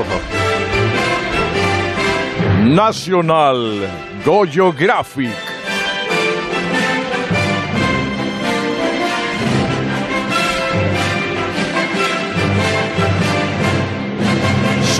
por 0.00 0.06
favor. 0.06 0.22
National. 2.64 3.88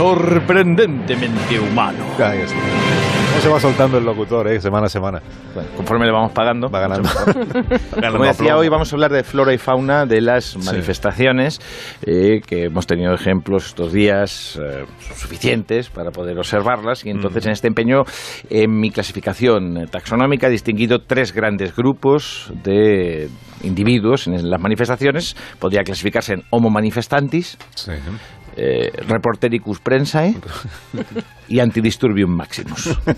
Sorprendentemente 0.00 1.61
humano. 1.61 2.02
Ahí 2.18 2.38
está. 2.38 2.56
¿Cómo 2.56 3.40
se 3.43 3.48
va 3.50 3.61
soltando 3.61 3.98
el 3.98 4.04
locutor, 4.04 4.48
eh? 4.48 4.58
Semana 4.58 4.86
a 4.86 4.88
semana. 4.88 5.20
Bueno, 5.54 5.68
conforme 5.76 6.07
le 6.07 6.12
vamos 6.12 6.32
pagando. 6.32 6.70
Va 6.70 6.80
ganando. 6.80 7.11
Como 8.11 8.25
decía, 8.25 8.57
hoy 8.57 8.71
vamos 8.71 8.90
a 8.90 8.96
hablar 8.96 9.12
de 9.12 9.22
flora 9.25 9.52
y 9.52 9.58
fauna 9.58 10.07
de 10.07 10.22
las 10.22 10.57
manifestaciones, 10.57 11.61
eh, 12.07 12.40
que 12.46 12.64
hemos 12.64 12.86
tenido 12.86 13.12
ejemplos 13.12 13.66
estos 13.66 13.93
días 13.93 14.58
eh, 14.58 14.86
suficientes 15.14 15.90
para 15.90 16.11
poder 16.12 16.39
observarlas. 16.39 17.04
Y 17.04 17.11
entonces, 17.11 17.44
en 17.44 17.53
este 17.53 17.68
empeño, 17.68 18.04
en 18.48 18.80
mi 18.80 18.90
clasificación 18.90 19.86
taxonómica, 19.90 20.46
he 20.46 20.50
distinguido 20.50 21.00
tres 21.07 21.35
grandes 21.35 21.76
grupos 21.76 22.50
de 22.64 23.29
individuos 23.62 24.26
en 24.26 24.48
las 24.48 24.61
manifestaciones. 24.61 25.36
Podría 25.58 25.82
clasificarse 25.82 26.32
en 26.32 26.43
Homo 26.48 26.71
manifestantis, 26.71 27.58
Sí. 27.75 27.93
Eh, 28.57 28.93
Reportericus 29.09 29.81
prensae 29.81 30.35
y 31.50 31.61
Antidisturbium 31.61 32.31
maximus. 32.31 32.98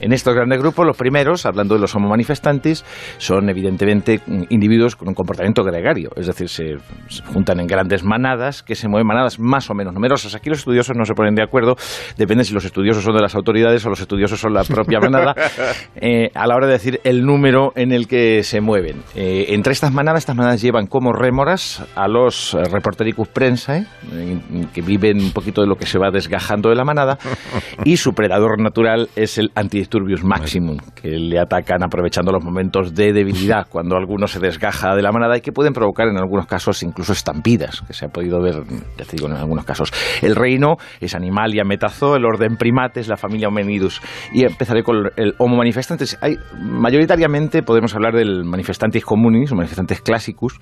En 0.00 0.12
estos 0.12 0.34
grandes 0.34 0.60
grupos, 0.60 0.84
los 0.84 0.96
primeros, 0.96 1.46
hablando 1.46 1.74
de 1.74 1.80
los 1.80 1.94
homo 1.94 2.08
manifestantes, 2.08 2.84
son 3.18 3.48
evidentemente 3.48 4.20
individuos 4.50 4.96
con 4.96 5.08
un 5.08 5.14
comportamiento 5.14 5.62
gregario, 5.62 6.10
es 6.16 6.26
decir, 6.26 6.48
se, 6.48 6.76
se 7.08 7.22
juntan 7.22 7.60
en 7.60 7.66
grandes 7.66 8.04
manadas 8.04 8.62
que 8.62 8.74
se 8.74 8.88
mueven 8.88 9.06
manadas 9.06 9.38
más 9.38 9.70
o 9.70 9.74
menos 9.74 9.94
numerosas. 9.94 10.34
Aquí 10.34 10.50
los 10.50 10.58
estudiosos 10.58 10.96
no 10.96 11.04
se 11.04 11.14
ponen 11.14 11.34
de 11.34 11.42
acuerdo, 11.42 11.76
depende 12.16 12.44
si 12.44 12.52
los 12.52 12.64
estudiosos 12.64 13.04
son 13.04 13.14
de 13.14 13.22
las 13.22 13.34
autoridades 13.34 13.86
o 13.86 13.90
los 13.90 14.00
estudiosos 14.00 14.40
son 14.40 14.54
la 14.54 14.64
propia 14.64 14.98
manada, 15.00 15.34
eh, 15.96 16.30
a 16.34 16.46
la 16.46 16.56
hora 16.56 16.66
de 16.66 16.72
decir 16.72 17.00
el 17.04 17.24
número 17.24 17.72
en 17.76 17.92
el 17.92 18.08
que 18.08 18.42
se 18.42 18.60
mueven. 18.60 19.02
Eh, 19.14 19.46
entre 19.50 19.72
estas 19.72 19.92
manadas, 19.92 20.20
estas 20.20 20.36
manadas 20.36 20.60
llevan 20.60 20.86
como 20.86 21.12
rémoras 21.12 21.84
a 21.94 22.08
los 22.08 22.54
eh, 22.54 22.58
Reportericus 22.70 23.28
prensae, 23.28 23.86
eh, 24.12 24.66
que 24.74 24.82
viven 24.82 25.20
un 25.20 25.32
poquito 25.32 25.60
de 25.60 25.68
lo 25.68 25.76
que 25.76 25.86
se 25.86 25.98
va 25.98 26.10
desgajando 26.10 26.68
de 26.68 26.74
la 26.74 26.84
manada, 26.84 27.18
y 27.84 27.96
su 27.96 28.12
predador 28.12 28.60
natural 28.60 29.08
es 29.16 29.38
el 29.38 29.50
Antidisturbius 29.54 30.24
maximum, 30.24 30.78
que 30.94 31.10
le 31.10 31.38
atacan 31.38 31.82
aprovechando 31.82 32.32
los 32.32 32.44
momentos 32.44 32.94
de 32.94 33.12
debilidad, 33.12 33.66
cuando 33.70 33.96
alguno 33.96 34.26
se 34.26 34.40
desgaja 34.40 34.94
de 34.94 35.02
la 35.02 35.12
manada 35.12 35.36
y 35.36 35.40
que 35.40 35.52
pueden 35.52 35.72
provocar 35.72 36.08
en 36.08 36.16
algunos 36.16 36.46
casos 36.46 36.82
incluso 36.82 37.12
estampidas, 37.12 37.82
que 37.82 37.92
se 37.92 38.06
ha 38.06 38.08
podido 38.08 38.40
ver, 38.40 38.62
ya 38.96 39.04
te 39.04 39.16
digo, 39.16 39.28
en 39.28 39.34
algunos 39.34 39.64
casos. 39.64 39.92
El 40.22 40.36
reino 40.36 40.76
es 41.00 41.14
Animalia 41.14 41.64
Metazo, 41.64 42.16
el 42.16 42.24
orden 42.24 42.56
Primates, 42.56 43.08
la 43.08 43.16
familia 43.16 43.48
Hominidus. 43.48 44.00
Y 44.32 44.44
empezaré 44.44 44.82
con 44.82 45.10
el 45.16 45.34
Homo 45.38 45.56
manifestantes. 45.56 46.18
Hay, 46.20 46.36
mayoritariamente 46.58 47.62
podemos 47.62 47.94
hablar 47.94 48.14
del 48.14 48.44
manifestantis 48.44 49.04
communis, 49.04 49.52
o 49.52 49.54
manifestantes 49.54 50.00
clásicos. 50.00 50.58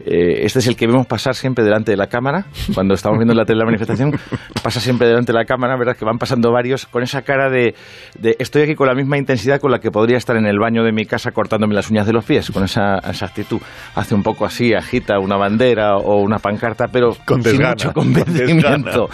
Eh, 0.00 0.44
este 0.44 0.60
es 0.60 0.66
el 0.68 0.76
que 0.76 0.86
vemos 0.86 1.06
pasar 1.06 1.34
siempre 1.34 1.64
delante 1.64 1.90
de 1.90 1.96
la 1.96 2.06
cámara. 2.06 2.46
Cuando 2.74 2.94
estamos 2.94 3.18
viendo 3.18 3.34
la 3.34 3.44
tele 3.44 3.56
de 3.56 3.60
la 3.60 3.64
manifestación, 3.66 4.12
pasa 4.62 4.80
siempre 4.80 5.08
delante 5.08 5.32
de 5.32 5.38
la 5.38 5.44
cámara, 5.44 5.76
¿verdad? 5.76 5.96
Que 5.96 6.04
van 6.04 6.18
pasando 6.18 6.47
varios 6.52 6.86
con 6.86 7.02
esa 7.02 7.22
cara 7.22 7.50
de, 7.50 7.74
de 8.18 8.36
estoy 8.38 8.62
aquí 8.62 8.74
con 8.74 8.86
la 8.86 8.94
misma 8.94 9.18
intensidad 9.18 9.60
con 9.60 9.70
la 9.70 9.78
que 9.78 9.90
podría 9.90 10.16
estar 10.16 10.36
en 10.36 10.46
el 10.46 10.58
baño 10.58 10.84
de 10.84 10.92
mi 10.92 11.04
casa 11.04 11.30
cortándome 11.30 11.74
las 11.74 11.90
uñas 11.90 12.06
de 12.06 12.12
los 12.12 12.24
pies, 12.24 12.50
con 12.50 12.64
esa, 12.64 12.98
esa 12.98 13.26
actitud. 13.26 13.60
Hace 13.94 14.14
un 14.14 14.22
poco 14.22 14.44
así, 14.44 14.74
agita 14.74 15.18
una 15.18 15.36
bandera 15.36 15.96
o 15.96 16.20
una 16.20 16.38
pancarta, 16.38 16.86
pero 16.88 17.16
Con 17.24 17.42
sin 17.42 17.52
desgana, 17.52 17.70
mucho 17.70 17.92
con 17.92 18.12
convencimiento. 18.12 19.08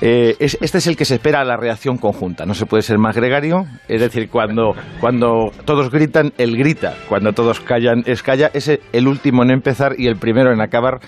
Eh, 0.00 0.36
es- 0.38 0.56
este 0.60 0.78
es 0.78 0.86
el 0.86 0.96
que 0.96 1.04
se 1.04 1.14
espera 1.16 1.40
a 1.40 1.44
la 1.44 1.56
reacción 1.56 1.96
conjunta. 1.98 2.46
No 2.46 2.54
se 2.54 2.66
puede 2.66 2.82
ser 2.82 2.98
más 2.98 3.16
gregario. 3.16 3.64
Es 3.88 4.00
decir, 4.00 4.28
cuando, 4.30 4.74
cuando 5.00 5.50
todos 5.64 5.90
gritan, 5.90 6.32
él 6.38 6.56
grita. 6.56 6.94
Cuando 7.08 7.32
todos 7.32 7.60
callan, 7.60 8.02
es 8.06 8.22
calla. 8.22 8.50
Es 8.54 8.70
el 8.92 9.08
último 9.08 9.42
en 9.42 9.50
empezar 9.50 9.94
y 9.98 10.06
el 10.06 10.16
primero 10.16 10.52
en 10.52 10.60
acabar. 10.60 11.00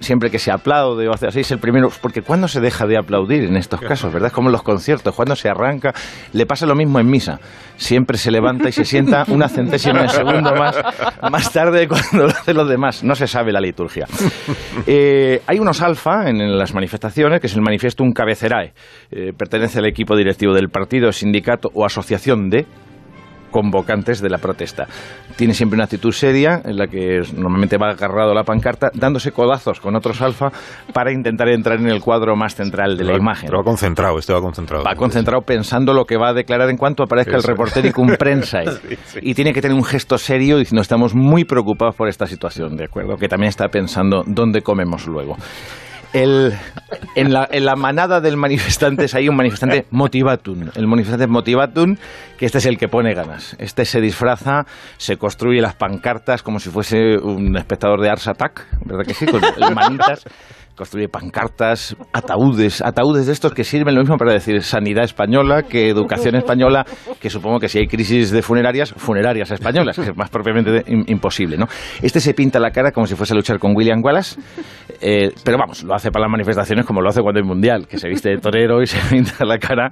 Siempre 0.00 0.30
que 0.30 0.38
se 0.38 0.50
aplaude 0.50 1.08
o 1.08 1.12
hace 1.12 1.26
así, 1.26 1.40
es 1.40 1.50
el 1.50 1.58
primero. 1.58 1.90
Porque 2.00 2.22
cuando 2.22 2.48
se 2.48 2.60
deja 2.60 2.86
de 2.86 2.96
aplaudir 2.98 3.44
en 3.44 3.56
estos 3.56 3.80
casos, 3.80 4.12
¿verdad? 4.12 4.28
Es 4.28 4.32
como 4.32 4.48
en 4.48 4.52
los 4.52 4.62
conciertos. 4.62 5.14
Cuando 5.14 5.36
se 5.36 5.48
arranca, 5.48 5.92
le 6.32 6.46
pasa 6.46 6.66
lo 6.66 6.74
mismo 6.74 6.98
en 6.98 7.06
misa. 7.10 7.38
Siempre 7.76 8.18
se 8.18 8.30
levanta 8.30 8.68
y 8.68 8.72
se 8.72 8.84
sienta 8.84 9.24
una 9.28 9.48
centésima 9.48 10.02
de 10.02 10.08
segundo 10.08 10.54
más, 10.54 10.76
más 11.30 11.50
tarde 11.52 11.88
cuando 11.88 12.26
lo 12.26 12.28
hacen 12.28 12.56
los 12.56 12.68
demás. 12.68 13.02
No 13.04 13.14
se 13.14 13.26
sabe 13.26 13.52
la 13.52 13.60
liturgia. 13.60 14.06
Eh, 14.86 15.40
hay 15.46 15.58
unos 15.58 15.80
alfa 15.82 16.28
en, 16.28 16.40
en 16.40 16.58
las 16.58 16.74
manifestaciones, 16.74 17.40
que 17.40 17.46
es 17.46 17.54
el 17.54 17.62
Manifestum 17.62 18.12
Cabecerae. 18.30 18.72
Eh, 19.10 19.32
pertenece 19.36 19.78
al 19.80 19.86
equipo 19.86 20.16
directivo 20.16 20.54
del 20.54 20.68
partido, 20.68 21.10
sindicato 21.12 21.68
o 21.74 21.84
asociación 21.84 22.48
de 22.48 22.66
convocantes 23.50 24.20
de 24.20 24.30
la 24.30 24.38
protesta. 24.38 24.86
Tiene 25.34 25.54
siempre 25.54 25.74
una 25.74 25.82
actitud 25.84 26.12
seria 26.12 26.62
en 26.64 26.76
la 26.76 26.86
que 26.86 27.20
normalmente 27.34 27.78
va 27.78 27.90
agarrado 27.90 28.30
a 28.30 28.34
la 28.34 28.44
pancarta, 28.44 28.90
dándose 28.94 29.32
codazos 29.32 29.80
con 29.80 29.96
otros 29.96 30.22
alfa 30.22 30.52
para 30.94 31.10
intentar 31.10 31.48
entrar 31.48 31.80
en 31.80 31.88
el 31.88 32.00
cuadro 32.00 32.36
más 32.36 32.54
central 32.54 32.96
de 32.96 33.02
la 33.02 33.16
imagen. 33.16 33.48
Pero 33.48 33.58
va 33.58 33.64
concentrado, 33.64 34.20
este 34.20 34.32
va 34.32 34.40
concentrado. 34.40 34.84
Va 34.84 34.94
concentrado 34.94 35.42
pensando 35.42 35.92
lo 35.92 36.04
que 36.04 36.16
va 36.16 36.28
a 36.28 36.32
declarar 36.32 36.70
en 36.70 36.76
cuanto 36.76 37.02
aparezca 37.02 37.32
el 37.32 37.38
Eso. 37.38 37.48
reportericum 37.48 38.14
prensae. 38.16 38.66
Y 39.22 39.34
tiene 39.34 39.52
que 39.52 39.60
tener 39.60 39.76
un 39.76 39.82
gesto 39.82 40.16
serio 40.16 40.56
diciendo 40.56 40.82
estamos 40.82 41.12
muy 41.12 41.44
preocupados 41.44 41.96
por 41.96 42.08
esta 42.08 42.26
situación, 42.26 42.76
¿de 42.76 42.84
acuerdo? 42.84 43.16
Que 43.16 43.26
también 43.26 43.48
está 43.48 43.66
pensando 43.66 44.22
dónde 44.24 44.62
comemos 44.62 45.08
luego. 45.08 45.36
El- 46.12 46.54
en, 47.14 47.32
la, 47.32 47.48
en 47.50 47.64
la 47.64 47.76
manada 47.76 48.20
del 48.20 48.36
manifestantes 48.36 49.14
hay 49.14 49.28
un 49.28 49.36
manifestante 49.36 49.86
motivatum. 49.90 50.70
El 50.74 50.86
manifestante 50.86 51.26
motivatum, 51.26 51.96
que 52.38 52.46
este 52.46 52.58
es 52.58 52.66
el 52.66 52.78
que 52.78 52.88
pone 52.88 53.14
ganas. 53.14 53.54
Este 53.58 53.84
se 53.84 54.00
disfraza, 54.00 54.66
se 54.96 55.16
construye 55.16 55.60
las 55.60 55.74
pancartas 55.74 56.42
como 56.42 56.58
si 56.58 56.68
fuese 56.70 57.16
un 57.18 57.56
espectador 57.56 58.00
de 58.00 58.10
Ars 58.10 58.26
Attack, 58.28 58.66
¿verdad 58.84 59.04
que 59.06 59.14
sí? 59.14 59.26
Con 59.26 59.40
manitas 59.74 60.24
construye 60.80 61.08
pancartas, 61.08 61.94
ataúdes, 62.14 62.80
ataúdes 62.80 63.26
de 63.26 63.32
estos 63.34 63.52
que 63.52 63.64
sirven 63.64 63.94
lo 63.94 64.00
mismo 64.00 64.16
para 64.16 64.32
decir 64.32 64.62
sanidad 64.62 65.04
española 65.04 65.64
que 65.64 65.90
educación 65.90 66.36
española, 66.36 66.86
que 67.20 67.28
supongo 67.28 67.58
que 67.58 67.68
si 67.68 67.80
hay 67.80 67.86
crisis 67.86 68.30
de 68.30 68.40
funerarias, 68.40 68.94
funerarias 68.96 69.50
españolas, 69.50 69.96
que 69.96 70.02
es 70.10 70.16
más 70.16 70.30
propiamente 70.30 70.70
de- 70.70 70.84
im- 70.86 71.04
imposible, 71.08 71.58
¿no? 71.58 71.66
Este 72.00 72.18
se 72.18 72.32
pinta 72.32 72.58
la 72.58 72.70
cara 72.70 72.92
como 72.92 73.06
si 73.06 73.14
fuese 73.14 73.34
a 73.34 73.36
luchar 73.36 73.58
con 73.58 73.76
William 73.76 74.00
Wallace, 74.02 74.40
eh, 75.02 75.28
pero 75.44 75.58
vamos, 75.58 75.82
lo 75.84 75.94
hace 75.94 76.10
para 76.10 76.22
las 76.24 76.30
manifestaciones 76.32 76.86
como 76.86 77.02
lo 77.02 77.10
hace 77.10 77.20
cuando 77.20 77.40
hay 77.40 77.46
mundial, 77.46 77.86
que 77.86 77.98
se 77.98 78.08
viste 78.08 78.30
de 78.30 78.38
torero 78.38 78.80
y 78.80 78.86
se 78.88 78.96
pinta 79.14 79.44
la 79.44 79.58
cara, 79.58 79.90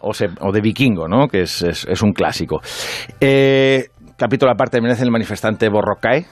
o, 0.00 0.14
se- 0.14 0.30
o 0.40 0.50
de 0.50 0.62
vikingo, 0.62 1.08
¿no? 1.08 1.28
Que 1.28 1.42
es, 1.42 1.60
es- 1.60 1.84
es 1.86 2.00
un 2.00 2.12
clásico. 2.14 2.60
Eh, 3.20 3.88
capítulo 4.16 4.50
aparte 4.52 4.80
merece 4.80 5.04
el 5.04 5.10
manifestante 5.10 5.68
Borrocae, 5.68 6.24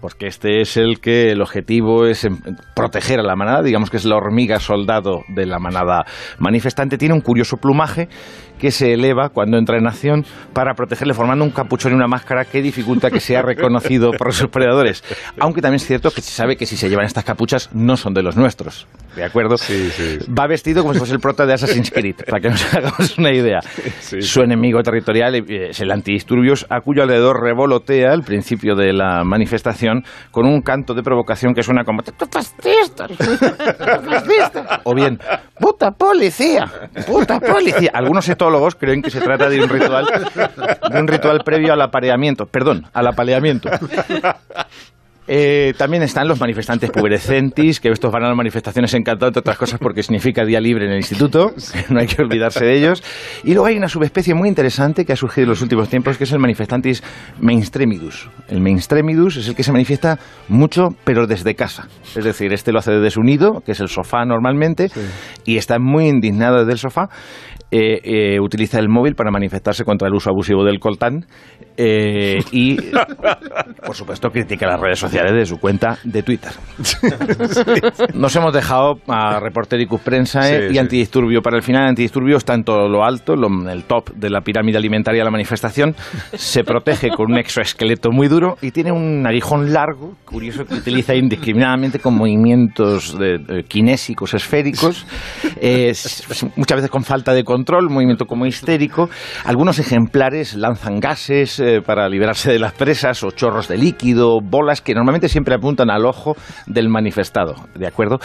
porque 0.00 0.26
este 0.26 0.60
es 0.60 0.76
el 0.76 1.00
que 1.00 1.30
el 1.32 1.42
objetivo 1.42 2.06
es 2.06 2.24
em, 2.24 2.38
proteger 2.74 3.18
a 3.18 3.22
la 3.22 3.34
manada, 3.34 3.62
digamos 3.62 3.90
que 3.90 3.96
es 3.96 4.04
la 4.04 4.16
hormiga 4.16 4.60
soldado 4.60 5.22
de 5.28 5.46
la 5.46 5.58
manada 5.58 6.04
manifestante. 6.38 6.98
Tiene 6.98 7.14
un 7.14 7.20
curioso 7.20 7.56
plumaje 7.56 8.08
que 8.58 8.70
se 8.70 8.92
eleva 8.92 9.30
cuando 9.30 9.56
entra 9.56 9.78
en 9.78 9.86
acción 9.86 10.24
para 10.52 10.74
protegerle 10.74 11.14
formando 11.14 11.44
un 11.44 11.50
capuchón 11.50 11.92
y 11.92 11.94
una 11.94 12.06
máscara 12.06 12.44
que 12.44 12.60
dificulta 12.60 13.10
que 13.10 13.20
sea 13.20 13.42
reconocido 13.42 14.12
por 14.12 14.32
sus 14.32 14.48
predadores. 14.48 15.02
Aunque 15.38 15.62
también 15.62 15.76
es 15.76 15.86
cierto 15.86 16.10
que 16.10 16.20
se 16.20 16.30
sabe 16.30 16.56
que 16.56 16.66
si 16.66 16.76
se 16.76 16.88
llevan 16.88 17.06
estas 17.06 17.24
capuchas 17.24 17.70
no 17.72 17.96
son 17.96 18.12
de 18.14 18.22
los 18.22 18.36
nuestros. 18.36 18.86
¿De 19.20 19.26
acuerdo? 19.26 19.58
Sí, 19.58 19.90
sí, 19.90 20.18
sí. 20.18 20.32
Va 20.32 20.46
vestido 20.46 20.80
como 20.80 20.94
si 20.94 20.98
fuese 20.98 21.12
el 21.12 21.20
prota 21.20 21.44
de 21.44 21.52
Assassin's 21.52 21.90
Creed, 21.94 22.16
para 22.26 22.40
que 22.40 22.48
nos 22.48 22.74
hagamos 22.74 23.18
una 23.18 23.30
idea. 23.30 23.60
Su 24.00 24.40
enemigo 24.40 24.82
territorial 24.82 25.34
eh, 25.34 25.68
es 25.68 25.80
el 25.80 25.90
antidisturbios, 25.90 26.64
a 26.70 26.80
cuyo 26.80 27.02
alrededor 27.02 27.42
revolotea 27.42 28.12
al 28.12 28.22
principio 28.22 28.74
de 28.74 28.94
la 28.94 29.22
manifestación 29.24 30.04
con 30.30 30.46
un 30.46 30.62
canto 30.62 30.94
de 30.94 31.02
provocación 31.02 31.52
que 31.52 31.62
suena 31.62 31.84
como 31.84 32.00
O 34.84 34.94
bien, 34.94 35.18
¡puta 35.58 35.90
policía! 35.90 36.64
¡puta 37.06 37.40
policía! 37.40 37.90
Algunos 37.92 38.26
etólogos 38.26 38.74
creen 38.74 39.02
que 39.02 39.10
se 39.10 39.20
trata 39.20 39.50
de 39.50 39.62
un 39.62 39.68
ritual, 39.68 40.06
de 40.90 40.98
un 40.98 41.06
ritual 41.06 41.40
previo 41.44 41.74
al 41.74 41.82
apareamiento, 41.82 42.46
perdón, 42.46 42.86
al 42.94 43.06
apaleamiento. 43.06 43.68
Eh, 45.32 45.74
también 45.78 46.02
están 46.02 46.26
los 46.26 46.40
manifestantes 46.40 46.90
puberescentis, 46.90 47.78
que 47.78 47.88
estos 47.88 48.10
van 48.10 48.24
a 48.24 48.26
las 48.26 48.36
manifestaciones 48.36 48.92
encantados, 48.94 49.28
entre 49.30 49.38
otras 49.38 49.58
cosas, 49.58 49.78
porque 49.78 50.02
significa 50.02 50.44
día 50.44 50.60
libre 50.60 50.86
en 50.86 50.90
el 50.90 50.96
instituto, 50.96 51.52
no 51.88 52.00
hay 52.00 52.08
que 52.08 52.20
olvidarse 52.20 52.64
de 52.64 52.76
ellos. 52.76 53.00
Y 53.44 53.52
luego 53.54 53.66
hay 53.66 53.76
una 53.76 53.86
subespecie 53.86 54.34
muy 54.34 54.48
interesante 54.48 55.04
que 55.04 55.12
ha 55.12 55.16
surgido 55.16 55.44
en 55.44 55.50
los 55.50 55.62
últimos 55.62 55.88
tiempos, 55.88 56.18
que 56.18 56.24
es 56.24 56.32
el 56.32 56.40
manifestantis 56.40 57.04
mainstreamidus. 57.38 58.28
El 58.48 58.60
mainstreamidus 58.60 59.36
es 59.36 59.46
el 59.46 59.54
que 59.54 59.62
se 59.62 59.70
manifiesta 59.70 60.18
mucho, 60.48 60.88
pero 61.04 61.28
desde 61.28 61.54
casa. 61.54 61.86
Es 62.16 62.24
decir, 62.24 62.52
este 62.52 62.72
lo 62.72 62.80
hace 62.80 62.90
desde 62.90 63.12
su 63.12 63.22
nido, 63.22 63.62
que 63.64 63.70
es 63.70 63.78
el 63.78 63.88
sofá 63.88 64.24
normalmente, 64.24 64.90
y 65.44 65.58
está 65.58 65.78
muy 65.78 66.08
indignado 66.08 66.58
desde 66.58 66.72
el 66.72 66.78
sofá. 66.78 67.08
Eh, 67.72 68.00
eh, 68.34 68.40
utiliza 68.40 68.80
el 68.80 68.88
móvil 68.88 69.14
para 69.14 69.30
manifestarse 69.30 69.84
contra 69.84 70.08
el 70.08 70.14
uso 70.14 70.28
abusivo 70.30 70.64
del 70.64 70.80
coltán 70.80 71.24
eh, 71.76 72.38
y, 72.50 72.76
por 73.86 73.94
supuesto, 73.94 74.28
critica 74.30 74.66
las 74.66 74.80
redes 74.80 74.98
sociales 74.98 75.32
de 75.32 75.46
su 75.46 75.58
cuenta 75.58 75.96
de 76.02 76.22
Twitter. 76.24 76.50
Nos 78.14 78.34
hemos 78.36 78.52
dejado 78.52 78.94
a 79.08 79.38
Reportericus 79.40 80.00
Prensa 80.00 80.42
Sí, 80.42 80.54
y 80.70 80.72
sí. 80.72 80.78
Antidisturbio. 80.78 81.42
Para 81.42 81.56
el 81.58 81.62
final, 81.62 81.86
Antidisturbio 81.88 82.36
está 82.38 82.54
en 82.54 82.64
todo 82.64 82.88
lo 82.88 83.04
alto, 83.04 83.36
lo- 83.36 83.46
en 83.48 83.68
el 83.68 83.84
top 83.84 84.10
de 84.14 84.30
la 84.30 84.40
pirámide 84.40 84.76
alimentaria 84.78 85.20
de 85.20 85.24
la 85.24 85.30
manifestación. 85.30 85.94
Se 86.34 86.64
protege 86.64 87.10
con 87.10 87.30
un 87.32 87.38
exoesqueleto 87.38 88.10
muy 88.10 88.28
duro 88.28 88.56
y 88.62 88.72
tiene 88.72 88.90
un 88.92 89.24
aguijón 89.26 89.72
largo, 89.72 90.16
curioso, 90.24 90.64
que 90.64 90.74
utiliza 90.74 91.14
indiscriminadamente 91.14 91.98
con 92.00 92.16
movimientos 92.16 93.16
de- 93.18 93.38
de 93.38 93.62
kinésicos 93.64 94.34
esféricos, 94.34 95.06
muchas 96.56 96.76
veces 96.76 96.90
con 96.90 97.04
falta 97.04 97.32
de 97.32 97.44
control, 97.44 97.59
un 97.68 97.94
movimiento 97.94 98.26
como 98.26 98.46
histérico. 98.46 99.08
Algunos 99.44 99.78
ejemplares 99.78 100.54
lanzan 100.56 101.00
gases 101.00 101.60
eh, 101.60 101.80
para 101.84 102.08
liberarse 102.08 102.50
de 102.50 102.58
las 102.58 102.72
presas 102.72 103.22
o 103.22 103.30
chorros 103.30 103.68
de 103.68 103.78
líquido, 103.78 104.40
bolas 104.40 104.80
que 104.80 104.94
normalmente 104.94 105.28
siempre 105.28 105.54
apuntan 105.54 105.90
al 105.90 106.04
ojo 106.04 106.36
del 106.66 106.88
manifestado, 106.88 107.54
¿de 107.74 107.86
acuerdo? 107.86 108.18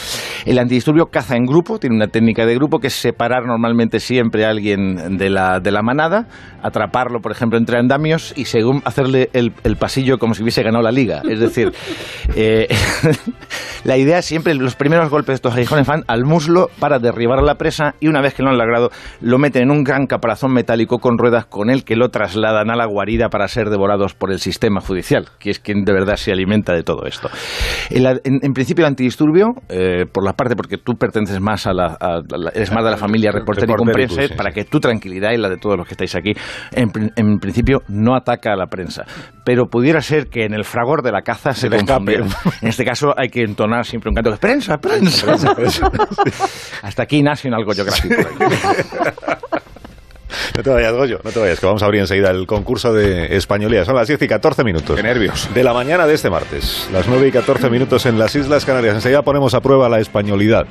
El 0.46 0.60
antidisturbio 0.60 1.08
caza 1.08 1.36
en 1.36 1.46
grupo, 1.46 1.80
tiene 1.80 1.96
una 1.96 2.08
técnica 2.08 2.46
de 2.46 2.56
grupo 2.56 2.80
que 2.80 2.88
es 2.88 2.94
separar 2.94 3.46
normalmente 3.46 4.00
siempre 4.00 4.46
a 4.46 4.50
alguien 4.50 5.18
de 5.18 5.30
la, 5.30 5.60
de 5.60 5.72
la 5.72 5.82
manada, 5.82 6.28
atraparlo, 6.62 7.20
por 7.20 7.32
ejemplo, 7.32 7.58
entre 7.58 7.78
andamios 7.78 8.34
y 8.36 8.46
según 8.46 8.82
hacerle 8.86 9.30
el, 9.34 9.54
el 9.64 9.76
pasillo 9.76 10.18
como 10.18 10.34
si 10.34 10.42
hubiese 10.42 10.64
ganado 10.64 10.84
la 10.84 10.92
liga. 10.92 11.22
Es 11.30 11.40
decir, 11.40 11.72
eh, 12.36 12.68
la 13.84 13.98
idea 13.98 14.20
es 14.20 14.26
siempre, 14.26 14.54
los 14.56 14.76
primeros 14.76 15.10
golpes 15.10 15.28
de 15.28 15.34
estos 15.36 15.54
aguijones 15.56 15.86
van 15.88 16.04
al 16.08 16.24
muslo 16.26 16.70
para 16.80 17.00
derribar 17.00 17.40
a 17.40 17.44
la 17.44 17.56
presa 17.56 17.96
y 18.00 18.08
una 18.08 18.22
vez 18.22 18.34
que 18.34 18.44
lo 18.44 18.50
han 18.50 18.58
logrado, 18.58 18.90
lo 19.22 19.38
meten 19.38 19.64
en 19.64 19.72
un 19.72 19.84
gran 19.84 20.08
caparazón 20.08 20.54
metálico 20.54 21.00
con 21.00 21.18
ruedas 21.18 21.46
con 21.46 21.70
el 21.70 21.84
que 21.84 21.96
lo 21.96 22.10
trasladan 22.10 22.70
a 22.70 22.76
la 22.76 22.86
guarida 22.86 23.30
para 23.30 23.48
ser 23.48 23.70
devorados 23.70 24.14
por 24.14 24.32
el 24.32 24.40
sistema 24.40 24.82
judicial, 24.82 25.28
que 25.40 25.50
es 25.52 25.60
quien 25.60 25.84
de 25.84 25.94
verdad 25.94 26.16
se 26.16 26.32
alimenta 26.32 26.74
de 26.74 26.84
todo 26.84 27.06
esto. 27.06 27.30
En, 27.90 28.06
en 28.42 28.54
principio, 28.54 28.84
el 28.86 28.90
antidisturbio, 28.90 29.54
eh, 29.70 30.06
por 30.12 30.24
la 30.24 30.34
parte 30.34 30.56
porque 30.56 30.78
tú 30.78 30.94
perteneces 30.94 31.40
más 31.40 31.68
a 31.68 31.74
la, 31.74 31.96
a 32.00 32.22
la- 32.38 32.52
eres 32.54 32.72
más 32.72 32.84
de 32.84 32.92
la 32.92 32.98
familia 32.98 33.32
reportero 33.32 33.74
y 33.74 33.76
comprense, 33.76 34.28
sí, 34.28 34.34
para 34.36 34.52
que 34.52 34.66
tu 34.66 34.80
tranquilidad 34.80 35.32
y 35.32 35.38
la 35.38 35.50
de 35.50 35.58
todos 35.58 35.78
los 35.78 35.88
que 35.88 35.94
estáis 35.94 36.16
aquí, 36.16 36.34
en, 36.72 36.90
prin- 36.90 37.12
en 37.16 37.38
principio 37.40 37.82
no 37.88 38.16
ataca 38.16 38.54
a 38.54 38.56
la 38.56 38.68
prensa. 38.68 39.04
Pero 39.46 39.68
pudiera 39.68 40.02
ser 40.02 40.28
que 40.28 40.46
en 40.46 40.54
el 40.54 40.64
fragor 40.64 41.04
de 41.04 41.12
la 41.12 41.22
caza 41.22 41.54
se, 41.54 41.70
le 41.70 41.78
escape. 41.78 42.18
confundiera. 42.18 42.26
En 42.62 42.68
este 42.70 42.84
caso 42.86 43.14
hay 43.18 43.30
que 43.30 43.45
entonar 43.46 43.86
siempre 43.86 44.10
un 44.10 44.16
canto 44.16 44.30
que 44.32 44.36
es 44.36 44.40
prensa, 44.40 44.78
prensa. 44.78 45.92
Hasta 46.82 47.04
aquí 47.04 47.24
National 47.24 47.64
Geographic. 47.64 48.28
No 50.56 50.64
te 50.64 50.70
vayas, 50.70 50.94
Goyo, 50.94 51.20
no 51.24 51.32
te 51.32 51.40
vayas, 51.40 51.60
que 51.60 51.66
vamos 51.66 51.82
a 51.82 51.86
abrir 51.86 52.02
enseguida 52.02 52.30
el 52.32 52.48
concurso 52.48 52.94
de 52.94 53.36
españolía. 53.36 53.86
Son 53.86 53.96
las 53.96 54.08
10 54.08 54.22
y 54.22 54.28
14 54.28 54.64
minutos. 54.64 54.96
Qué 54.96 55.04
nervios. 55.04 55.50
De 55.54 55.64
la 55.64 55.74
mañana 55.74 56.08
de 56.08 56.14
este 56.14 56.30
martes, 56.30 56.90
las 56.92 57.08
9 57.08 57.28
y 57.28 57.32
14 57.32 57.70
minutos 57.70 58.06
en 58.06 58.18
las 58.18 58.36
Islas 58.36 58.66
Canarias. 58.66 58.96
Enseguida 58.96 59.22
ponemos 59.22 59.54
a 59.54 59.62
prueba 59.62 59.90
la 59.90 60.00
españolidad 60.00 60.66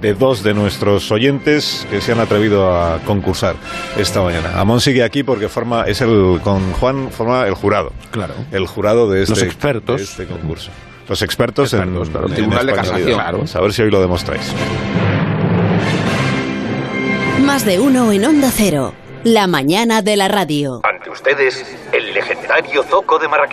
de 0.00 0.14
dos 0.14 0.42
de 0.42 0.54
nuestros 0.54 1.10
oyentes 1.12 1.86
que 1.90 2.00
se 2.00 2.12
han 2.12 2.20
atrevido 2.20 2.74
a 2.76 3.00
concursar 3.00 3.56
esta 3.96 4.22
mañana. 4.22 4.58
Amón 4.60 4.80
sigue 4.80 5.02
aquí 5.02 5.22
porque 5.22 5.48
forma, 5.48 5.84
es 5.84 6.00
el, 6.00 6.40
con 6.42 6.72
Juan 6.72 7.10
forma 7.10 7.46
el 7.46 7.54
jurado. 7.54 7.92
Claro. 8.10 8.34
El 8.52 8.66
jurado 8.66 9.10
de 9.10 9.22
este, 9.22 9.34
Los 9.34 9.42
expertos. 9.42 9.96
de 9.98 10.04
este 10.04 10.26
concurso. 10.26 10.70
Los 11.08 11.22
expertos, 11.22 11.72
Expertos, 11.72 12.06
en, 12.06 12.12
claro. 12.12 12.28
en 12.28 12.34
Tribunal 12.34 12.66
de. 12.66 12.72
Casación. 12.72 13.20
A 13.20 13.60
ver 13.60 13.72
si 13.72 13.82
hoy 13.82 13.90
lo 13.90 14.00
demostráis. 14.00 14.52
Más 17.44 17.64
de 17.66 17.78
uno 17.78 18.10
en 18.10 18.24
Onda 18.24 18.50
Cero. 18.50 18.94
La 19.22 19.46
mañana 19.46 20.02
de 20.02 20.16
la 20.16 20.28
radio. 20.28 20.80
Ante 20.82 21.08
ustedes, 21.10 21.64
el 21.92 22.12
legendario 22.12 22.82
Zoco 22.82 23.18
de 23.18 23.26
Marrakech. 23.28 23.52